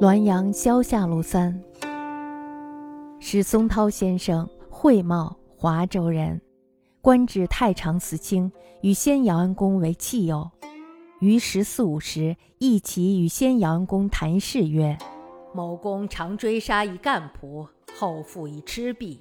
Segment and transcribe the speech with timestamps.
[0.00, 1.60] 滦阳萧下路三，
[3.18, 6.40] 史松涛先生，会茂，华州人，
[7.00, 10.48] 官至太常寺卿，与先姚安公为戚友。
[11.18, 14.96] 于十四五时，一起与先姚安公谈事曰
[15.52, 17.66] ：“某公常追杀一干仆，
[17.98, 19.18] 后复以吃毙。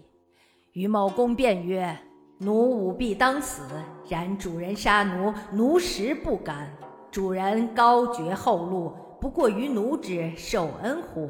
[0.74, 1.98] 与某公辩曰
[2.38, 3.64] ：‘奴武必当死，
[4.08, 6.72] 然主人杀奴，奴实不敢。
[7.10, 11.30] 主人高爵厚禄。’”不过于奴之受恩乎？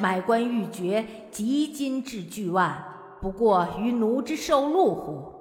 [0.00, 2.84] 买官欲爵，及金至巨万，
[3.20, 5.32] 不过于奴之受禄乎？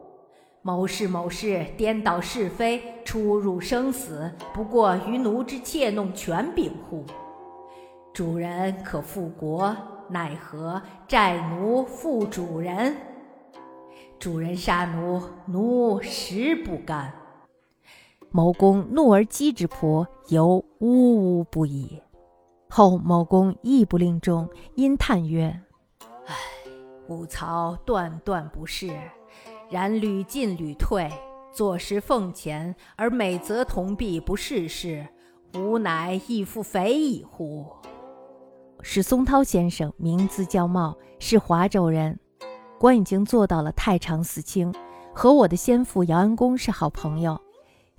[0.61, 7.03] 谋事某事，颠倒是非，出入生死，不过于奴之窃弄权柄乎？
[8.13, 9.75] 主人可复国，
[10.09, 12.95] 奈何债奴负主人？
[14.19, 17.11] 主人杀奴，奴实不甘。
[18.35, 22.01] 某公怒而击之仆，犹呜呜不已。
[22.67, 25.61] 后某公亦不令终，因叹曰
[26.25, 26.35] ：“唉，
[27.07, 28.89] 吾曹断断不是，
[29.69, 31.11] 然屡进屡退，
[31.51, 35.07] 坐实奉前，而美则同弊不事事，
[35.53, 37.67] 吾乃亦复肥矣乎？”
[38.81, 42.19] 史松涛先生名字叫茂，是华州人，
[42.79, 44.73] 官已经做到了太常寺卿，
[45.13, 47.39] 和我的先父姚安公是好朋友。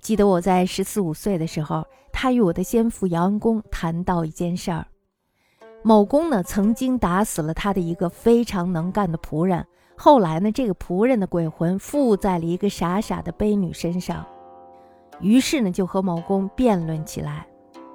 [0.05, 4.85] 记得我在十四五岁的时候，他与我的先父姚安公谈到一件事儿。
[5.81, 9.65] 某公呢曾经打死了他的一个非常能干的仆人，
[9.97, 14.23] 后来呢这个仆人的鬼魂附在了一个傻傻的卑女身上，
[15.21, 17.47] 于是呢就和某公辩论起来。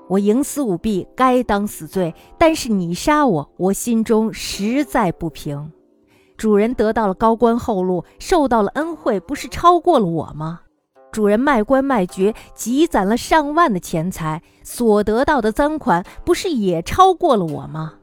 [0.08, 5.70] 我营私舞弊，该当死罪，但是你杀我，我心中实在不平。
[6.36, 10.62] 主人得到了高官厚禄，受到了恩惠，不是超过了我吗？
[11.12, 17.94] 主人卖官卖爵，积攒了上万的钱财，所得到的赃款不是也超过了我吗？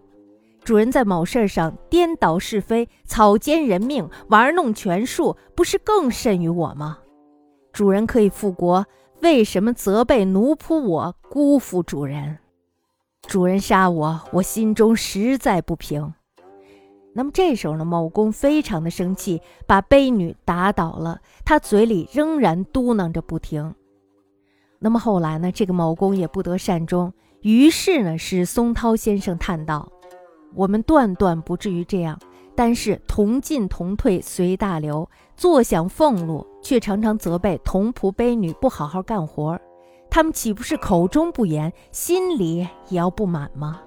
[0.63, 6.97] 主人在某事上颠倒是非，草菅人命，玩弄权术，不是更甚于我吗？
[7.72, 8.85] 主人可以复国，
[9.22, 12.40] 为什么责备奴仆我辜负主人？
[13.25, 16.13] 主人杀我，我心中实在不平。
[17.17, 21.19] 那么这时候呢，某公非常的生气，把卑女打倒了。
[21.44, 23.73] 他嘴里仍然嘟囔着不停。
[24.78, 27.11] 那么后来呢，这个某公也不得善终。
[27.41, 29.91] 于是呢，是松涛先生叹道
[30.53, 32.19] ：“我们断断不至于这样，
[32.55, 39.59] 但是同进同退随大流，坐享俸禄，却常常责备同仆卑女不好好干活。
[40.07, 42.57] 他们岂不是口中不言，心里
[42.89, 43.81] 也要不满吗？”